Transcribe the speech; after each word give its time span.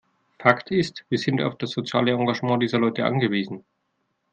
Fakt 0.41 0.71
ist, 0.71 1.05
wir 1.09 1.19
sind 1.19 1.41
auf 1.43 1.55
das 1.59 1.69
soziale 1.73 2.13
Engagement 2.13 2.63
dieser 2.63 2.79
Leute 2.79 3.05
angewiesen. 3.05 3.63